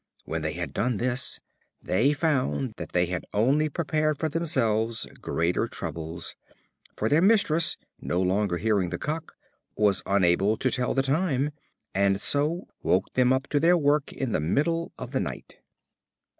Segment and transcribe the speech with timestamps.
[0.25, 1.39] When they had done this,
[1.79, 6.33] they found that they had only prepared for themselves greater troubles,
[6.97, 9.35] for their mistress, no longer hearing the cock,
[9.77, 11.51] was unable to tell the time,
[11.93, 15.57] and so, woke them up to their work in the middle of the night.